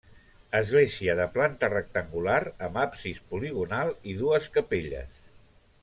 Església 0.59 1.15
de 1.19 1.27
planta 1.35 1.69
rectangular 1.73 2.39
amb 2.69 2.81
absis 2.87 3.21
poligonal 3.35 3.95
i 4.15 4.17
dues 4.25 4.53
capelles. 4.59 5.23